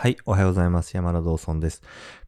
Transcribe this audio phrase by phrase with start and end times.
[0.00, 0.96] はい、おはようございます。
[0.96, 1.82] 山田道尊です。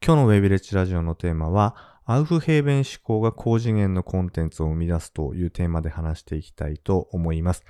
[0.05, 7.65] 今日のウェイビレッジラジオのテーマは、アウフヘーベン思考が高次元のコンテンツを生み出すというテーマで話していきたいと思います。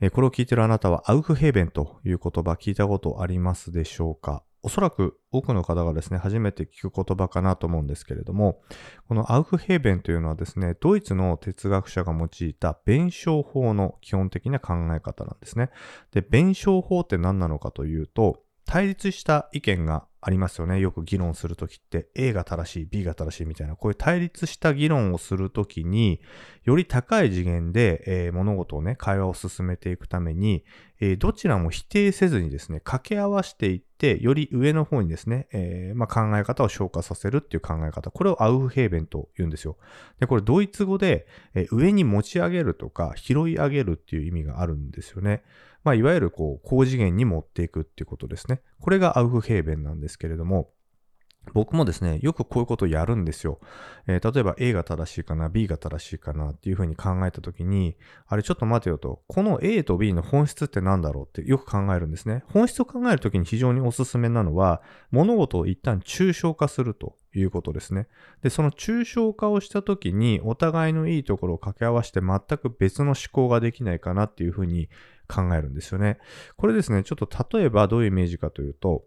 [0.00, 4.42] えこれを聞いているあなたは、アウフヘーベンという言葉聞いたことありますでしょうか？
[4.64, 8.60] おそらく多くの方がですね、初めて聞く言葉かなと思うんですけれども、
[9.06, 15.70] このアウフヘーベンというのはですね、ドイツの哲学者が用いた弁証法の基本的な考え方なんですね。
[16.10, 20.80] で、弁証法って何なのかというと、対立した意見がありますよね。
[20.80, 26.22] よく議論するときって A が正しい、B が正しいみたいな、こういう対立した議論をするときに、
[26.64, 30.64] より高い次元で、えー物事をね、会話を進めていくために、
[30.98, 38.10] えーどちらも否定せずにですね、掛け合わせていって、より上の方にですね、えーまあ、考え方を消化させるっていう考え方。
[38.10, 39.76] これをアウフヘーベンと言うんですよ。
[40.20, 45.42] で、これドイツ語で、えー上に持ち上げるとか、拾い上げるっていう意味があるんですよね。
[45.84, 48.60] まあ、いわゆるこう、高次元に持っていくっていうことですね。
[48.80, 50.70] これがアウフヘーベンなんですけれども、
[51.52, 53.60] 僕もですね、よくこういうことをやるんですよ。
[54.06, 62.44] えー例えば A が正しいかな、B が正しいかなっていうふうに考えたときに、あれちょっと待てよと、この A と B の本質って何だろうってよく考えるんですね。
[62.48, 68.06] 本質を考えるときに非常におすすめなのは、物事を一旦抽象化するということですね。
[68.42, 74.88] で、その抽象化をしたときに、お互いのいいところを掛け合わせて全く別の思考ができないかなっていうふうに
[75.28, 76.18] 考えるんですよね。
[76.56, 79.04] これですね、ちょっと例えばどういうイメージかというと、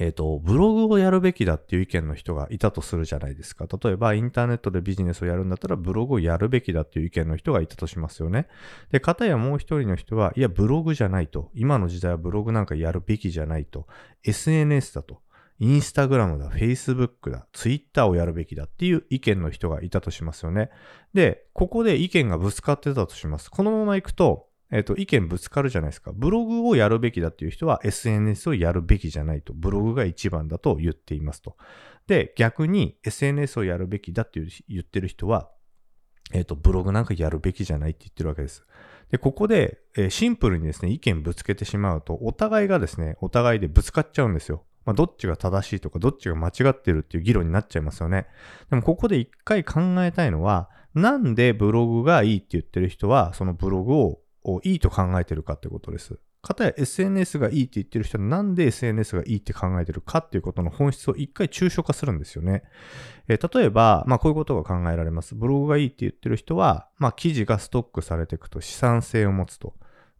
[0.00, 3.66] えっ、と、ブログをやるべきだっていう意見の人がいたとするじゃないですか。
[3.80, 8.48] 例えば、インターネットでビジネスをやるんだったら、ブログをやるべきだっていう意見の人がいたとしますよね。
[8.90, 11.50] で、片やもう一人の人は、いや、ブログじゃないと。
[11.54, 13.86] 今の時代はブログなんかやるべきじゃないと。
[14.24, 15.20] SNS だと。
[15.60, 20.70] インスタグラムだ、フェイスブックだ、ツイッターをやるべきだっていう意見の人がいたとしますよね。
[21.12, 23.50] で、ここで意見がぶつかってたとします。
[23.50, 26.10] このまま行くと、えっ、と、意見ぶつかるじゃないですか。
[26.12, 29.52] ブログをやるべきだっていう人は SNS をやるべきじゃないと。
[29.54, 31.56] ブログが一番だと言っていますと。
[32.08, 35.50] で、逆に SNS をやるべきだって言ってる人は、
[36.32, 38.66] えっ、と、ブログなんかやるべきじゃないって言ってるわけです。
[39.10, 44.64] で、ここで、えーシンプルにですね、意見ぶつけてしまうと、お互いがですね、お互いでぶつかっちゃうんですよ。
[44.84, 48.26] まあ、どっちが正しいとか、どっちが間違ってるっていう議論になっちゃいますよね。
[48.70, 54.20] でも、ここで一回考えたいのは、なんでブログがいいって言ってる人は、そのブログを
[54.62, 56.18] いいと考えてるかってことです。
[56.44, 62.62] かたや SNS がいいって言ってる人はなんで SNS がいいって考えてるかっていうことの本質を一回抽象化するんですよね。
[63.28, 65.34] えー例えば、まあこういうことが考えられます。
[65.34, 69.74] ブログがいいって言ってる人は、まあ記事がストックされていくと資産性を持つと。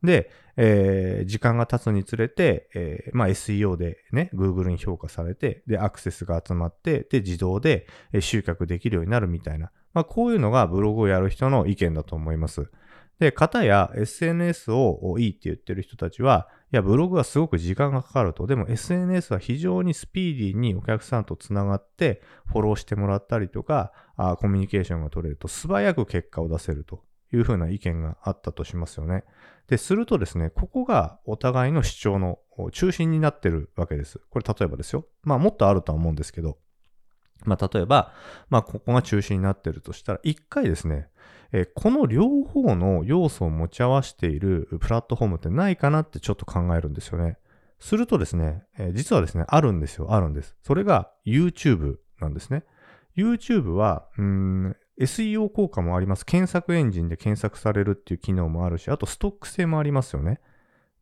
[0.05, 7.87] で、えー時間が経つにつれて、えーまあ SEO でね、Google に評価されて、で、アクセスが集まって、で、自動で
[8.21, 9.71] 集客できるようになるみたいな。
[9.93, 12.71] まあこういうのがブログをやる人の意見だと思います。
[13.19, 18.49] で、方や SNS をいいって言ってる人たちは、いや、ブログはすごく時間がかかると。
[18.49, 27.03] でも SNS は非常にスピーディーにお客さんとつながって、フォローしてもらったりとか、あコミュニケーションが取れると素早く結果を出せると
[27.35, 29.25] いうふうな意見があったとしますよね。
[29.69, 32.39] で、するとですね、ここがお互いの主張の
[32.73, 34.21] 中心になってるわけです。
[34.31, 35.07] これ例えばですよ。
[35.23, 36.59] まあもっとあるとは思うんですけど、
[37.45, 38.13] まあ例えば、
[38.49, 41.09] まあここが中心になってるとしたら、一回ですね、
[41.53, 47.39] えこの両方の要素を持ち合わせているプラットフォームってないかなってちょっと考えるんですよね。
[47.79, 50.57] するとですね、え実はですね、あるんですよ、あるんです。
[50.63, 52.65] それが YouTube なんですね。
[53.17, 56.25] YouTube は、うーん、SEO 効果もあります。
[56.25, 60.41] 検索エンジンで検索されるっていう機能もあるし、あとストック性もありますよね。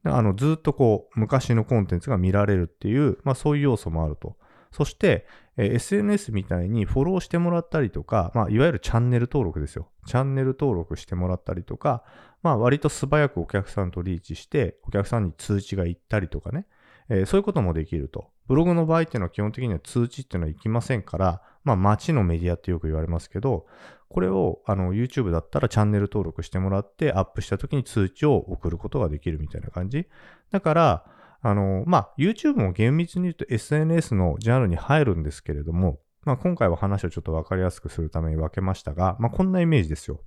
[0.04, 4.36] であの、ずっとこう、昔のコンテンツが見られるっていう、まあそういう要素もあると。
[4.72, 5.26] そして、
[5.56, 9.90] えー SNS みたいにフォローしてもらったりとか、まあ、いわゆるチャンネル登録ですよ。
[10.06, 12.02] チャンネル登録してもらったりとか、
[12.42, 16.66] まあ、割と素早くお客さんとリーチして、お客さんに通知が行ったりとかね、
[17.10, 18.30] えーそういうこともできると。
[18.48, 23.66] ブログの場合っていうのは基本的には通知っていうのは行きませんから、まあ、街のメディアってよく言われますけど、
[24.08, 30.06] これをあの YouTube だったらチャンネル登録してもらって、アップした時に通知を送ることができるみたいな感じ。
[30.50, 31.04] だから、
[31.40, 40.20] あの、まあ、YouTube も厳密に言うと SNS のジャンルに入るんですけれども、まあ、今回は話をちょっとわかりやすくするために分けましたが、まあ、こんなイメージですよ。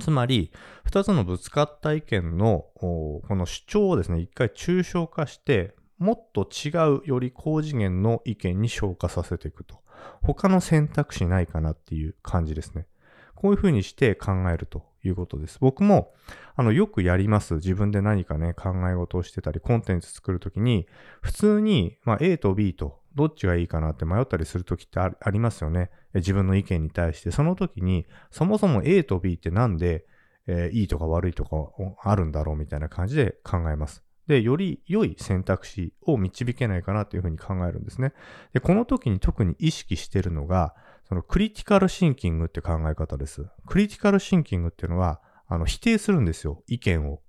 [0.00, 0.50] つまり、
[0.84, 9.83] 二つのぶつかった意見の、この主張をですね、一回抽象化して、もっと違う、より高次元の意見に昇華させていくと。
[10.22, 12.86] 他の選択肢ないかなっていう感じですね。
[13.34, 15.58] こういうふうにして考えるということです。
[15.60, 16.14] 僕も、
[16.56, 17.54] あの、よくやります。
[17.54, 20.86] 自分で何かね、考え事をしてたり、コンテンツ作るときに、
[21.20, 25.90] 普通に、まあ、A と B と、どっちがいいかなって迷ったりするときってありますよね。
[26.14, 27.30] 自分の意見に対して。
[27.30, 30.06] その時に、そもそも A と B ってなんで、
[30.46, 31.56] えーいいとか悪いとか
[32.02, 34.02] あるんだろうみたいな感じで考えます。
[34.26, 38.12] で、より良い選択肢を導けないかなというふうに考えるんですね。
[38.52, 40.74] で、この時に特に意識してるのが、
[41.08, 43.46] そのクリティカルシンキングって考え方です。
[43.66, 46.62] クリティカルシンキングっていうのは、あの、否定するんですよ。
[46.66, 47.20] 意見を。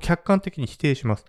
[0.00, 1.24] 客観的に否定します。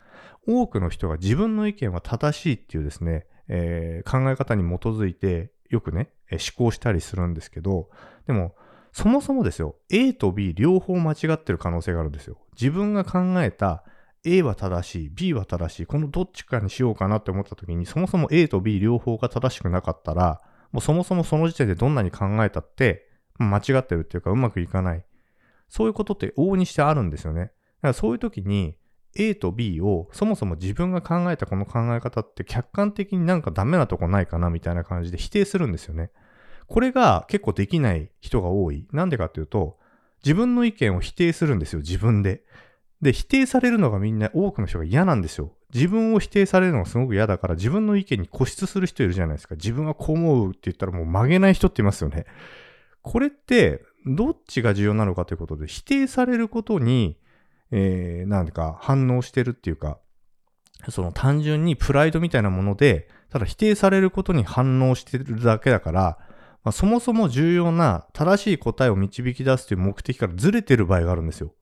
[0.48, 7.90] 多くの人が自分の意見は正しいっていうですね、えー、考え方に基づいてよくね、思考したりするんですけど、
[8.25, 8.56] でも、
[8.92, 12.38] そもそもですよ、A と B 両方間違ってる可能性があるんですよ。
[12.60, 13.84] 自分が考えた
[14.25, 20.42] A は正しい、B は正しい、このどっちかにしようかなって思った時に、そもそも A と B 両方が正しくなかったら、
[20.72, 25.06] もうそもそもその時点でどんなに考えたって、間違ってるっていうかうまくいかない。
[25.69, 27.42] そういうことって往々にしてあるんですよね。
[27.42, 27.52] だか
[27.90, 28.78] らそういう時に
[29.16, 36.12] A と B をそもそも自分が考えたこの考え方って客観的になんかダメなとこないかなみたいな感じで否定するんですよね。
[36.68, 38.88] これが結構できない人が多い。
[38.92, 39.78] なんでかっていうと、
[40.24, 42.44] 自分の意見を否定するんですよ、自分で。
[43.02, 45.54] で、否定されるのがみんな多くの人が嫌なんですよ。
[45.74, 49.56] 自分を否定されるのがすごく嫌だから自分の意見に固執する人いるじゃないですか。
[49.56, 52.26] 自分はこう思うって言ったらもう曲げない人っていますよね。
[53.02, 57.18] これってどっちが重要なのかということで否定されることに、
[57.72, 60.00] えー、なんか反応してるっていうか、
[60.90, 66.18] その単純にプライドみたいなもので、ただ否定されることに反応してるだけだから、
[66.64, 71.54] まあ、そもそも重要な正しい答えを導き出すという目的からずれてる場合があるんですよ。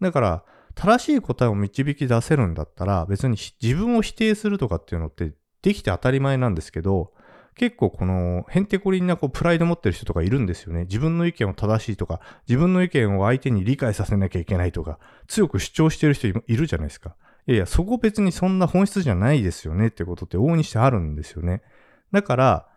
[0.00, 0.44] だから、
[0.74, 5.32] 正しい答えを導き出せるんだったら、別に自分を否定するとかっていうのって
[5.62, 7.12] できて当たり前なんですけど、
[7.54, 10.82] 結構このへんてこりんなこうプライド持ってる人とかいるんですよね。
[10.82, 14.98] 自分の意見を正しいとか、自分の意見を相手に理解させなきゃいけないとか、
[15.28, 17.16] 強く主張してる人いるじゃないですか。
[17.46, 21.62] いやいや、そこ別にそんな本質じゃないですよねってことって往々にしてあるんですよね。
[22.10, 22.68] だから、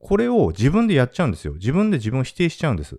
[0.00, 1.54] これを自分でやっちゃうんですよ。
[1.54, 2.98] 自分で自分を否定しちゃうんです。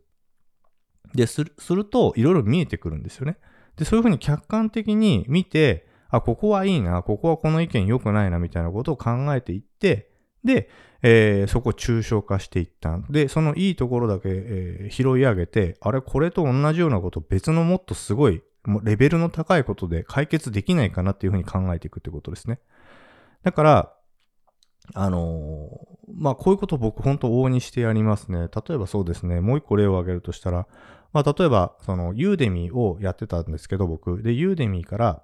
[1.13, 3.37] で、するすると、いろいろ見えてくるんですよね。
[3.77, 10.09] で、そういうふうに客観的に見て、あ、ここはいいな、ここはこの意見良くないな、みたいなことを考えていって、
[10.43, 10.69] で、
[11.01, 22.59] えー、そこを抽象化していったんで、そのいいところだけ、えー、拾い上げて、あれ、これと同じようなこと別のもっとすごい、もうレベルの高いことで解決できないかなっていうふうに考えていくってことですね。
[23.43, 23.93] だから、
[24.93, 28.47] あのー、まあ、こういうことを僕本当往々にしてやりますね。
[28.67, 30.67] 例えばそうですね、もう一個例を挙げるとしたら、
[31.17, 34.21] まあ、例えば、その、ユーデミーをやってたんですけど、僕。
[34.21, 35.23] で、ユーデミーから、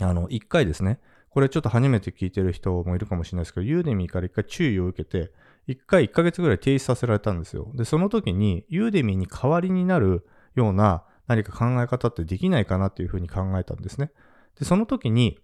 [0.00, 5.34] あの、一回ですね、これちょっと初めて聞いてる人もいるかもしれないですけど、ユーデミーから一回注意を受けて、
[5.66, 7.70] 一回一ヶ月ぐらい停止させられたんですよ。
[7.74, 14.12] で、その時に、ユーデミーに代わりになるような何か考え方ってできないかなっていうふうに考えたんですね。
[14.58, 15.38] で、その時に、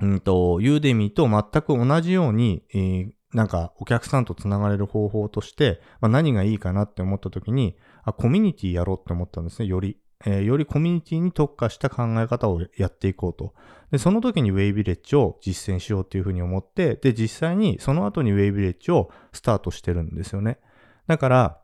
[0.00, 7.76] うんと、ユーデミーと全く同じように、えー、なんかお客さんと繋がれる方法として、まあ、何がいいかなって思った時に、
[8.10, 9.98] あ、コミュニティやろうって思ったんですね、より。
[10.26, 13.54] えー、よりコミュニティに特化した考え方をやっていこうと。
[13.92, 20.58] で、その時にウェイビレッジを実践しようっていうふうに思って、で、実際にその後にウェイビレッジをスタートしてるんですよね。
[21.06, 21.60] だから、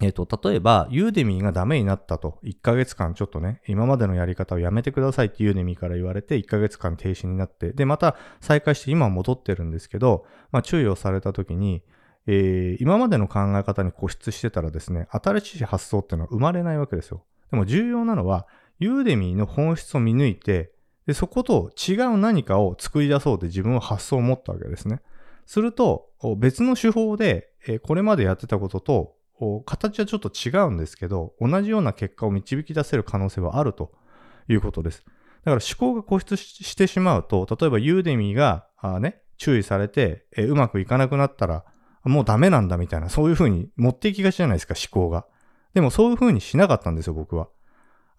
[0.00, 11.82] えっ、ー、と、例えば、ユーデミーがダメになったと、1ヶ月間ちょっとね、今までのやり方をやめてくださいってユーデミーから言われて、1ヶ月間停止になって、で、また再開して今戻ってるんですけど、まあ、注意をされた時に、
[12.30, 17.24] えー、今までの考え方に固執してたらですね、新しい発想っていうのは生まれないわけですよ。
[17.50, 18.46] でも重要なのは、
[18.78, 20.70] ユーデミーの本質を見抜いて、
[21.06, 25.00] でそこと違う何かを作り出そうって自分は発想を持ったわけですね。
[25.46, 29.16] すると、別の手法で、えこれまでやってたことと
[29.64, 33.92] 形はちょっと違うんですけど、同じような結果を導き出せる可能性はあると
[34.48, 35.02] いうことです。
[35.06, 35.16] だか
[35.46, 41.64] ら思考が固執してしまうと、例えばユーデミーがあね、注意されて、えうまくいかなくなったら、
[42.04, 45.26] もうダメなんだみたいな、そういうふうに持っていきがちじゃないですか、思考が。
[45.74, 47.48] でもそういうふうにしなかったんですよ、僕は。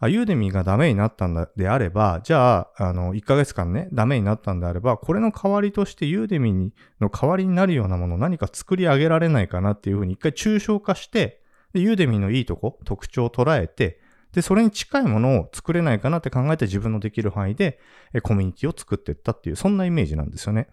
[0.02, 6.72] あ、ユーデミーがダメになったんであれば、じゃあ、あの、1ヶ月間ね、ダメになったんであれば、これの代わりとしてユーデミー
[7.02, 11.42] の代わりになるようなものを何か作り上げられないかなっていうふうに一回抽象化して、
[11.74, 14.00] で、ユーデミーのいいとこ、特徴を捉えて、
[14.32, 17.80] で、それに近いものを作れないかなって考えて自分のできる範囲で
[18.24, 20.70] コミュニティを作っていったっていう、そんなイメージなんですよね。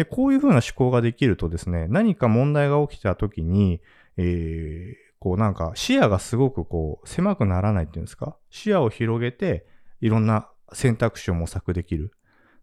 [0.00, 3.82] で、こういうふうな思考ができるとですね、何か問題が起きた時に、
[4.16, 8.34] えー、こうなんか視野がすごくこう狭くならないっていうんですか？
[8.48, 9.66] 視野を広げて
[10.00, 12.12] いろんな選択肢を模索できる。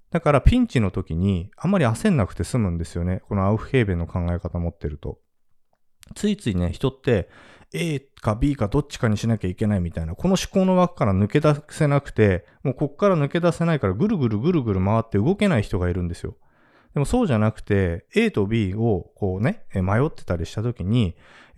[0.09, 3.21] だからピンチの時にあんまり焦んなくて済むんですよね。
[3.27, 5.19] このアウフヘーベンの考え方持ってると。
[6.15, 7.29] ついついね、人って
[7.71, 16.35] A か B かどっちかにしなきゃいけないみたいな、この思考の枠から抜け出せなくて、もうこっから抜け出せないからぐるぐるぐるぐる回って動けない人がいるんですよ。
[16.97, 21.15] でもそうじゃなくて、A と B をこうね、迷ってたりした時に、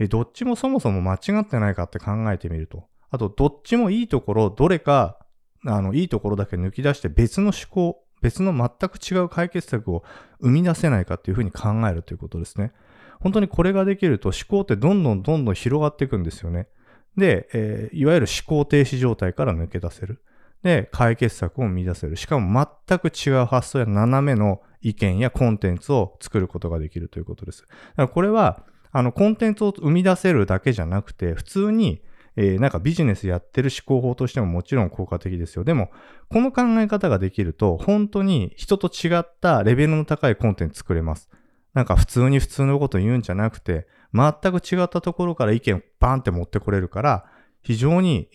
[0.09, 2.89] どっちもそもそも間違ってないかって考えてみると。
[3.09, 5.17] あと、どっちもいいところ、どれか
[5.65, 10.03] あの、いいところだけ抜き出して別の思考、別の全く違う解決策を
[10.41, 12.73] 生み出せないかっていうふうに考えるということですね。
[13.21, 16.67] 本当にこれができると思考ってどんどんどんどん広がっていくんですよね。
[17.15, 20.21] で、えー、いわゆる思考停止状態から抜け出せる。
[20.63, 22.15] で、解決策を生み出せる。
[22.15, 27.61] しかも全く違う発想や斜めの意見やコンテンツを作ることができるということです。
[27.61, 32.01] だからこれは、あの、コンテンツを生み出せるだけじゃなくて、普通に、
[32.35, 35.63] えー、なんかビジネスやってる思考法としてももちろん効果的ですよ。
[35.63, 35.91] でも、
[36.29, 41.29] この考え方ができると、本当に人と違ったレベルの高いコンテンツ作れます。
[41.73, 47.25] なんか普通に普通のこと言うんじゃなくて、全く違ったところから意見をバーンって持ってこれるから、
[47.61, 48.29] 非常に、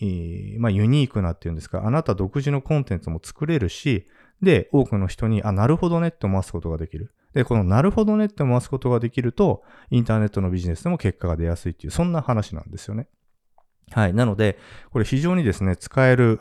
[0.59, 4.05] まあ、ユニークなっていうんですか、あなた独自のコンテンツも作れるし、
[4.41, 7.13] で、多くの人に、あ、なるほどねって思わすことができる。
[7.33, 13.07] で、このなるほどねって思わすことができると、インターネットのビジネスでも結果が出やすいっていう、そんな話なんですよね。
[13.91, 14.13] はい。
[14.13, 14.57] なので、
[14.91, 16.39] これ非常にですね、使える、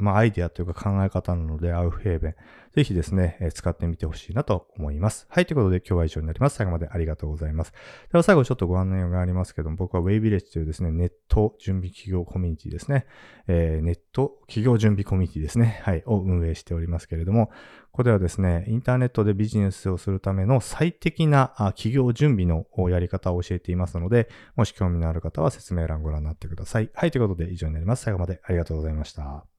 [0.00, 2.34] まあ、アイディアというか考え方なので、アウフヘーベン。
[2.74, 5.26] ぜひですね、え使ってみてほしいなと思います。
[5.30, 5.46] はい。
[5.46, 6.56] ということで今日は以上になります。
[6.56, 7.72] 最後までありがとうございます。
[8.10, 13.06] では最後ちょっとご案内がありますけども、僕は w a y v i l l a g e というですね、ネット準備企業コミュニティですね。
[13.46, 15.80] えー、ネット企業準備コミュニティですね。
[15.84, 16.02] はい。
[16.06, 17.46] を運営しておりますけれども、
[17.92, 26.90] ここではですね、インターネットでビジネスをするための最適な企業準備のやり方を教えていますので、もし興味のある方は説明欄ご覧になってください。
[26.92, 27.12] はい。
[27.12, 28.02] ということで以上になります。
[28.02, 29.53] 最後までありがとうございました。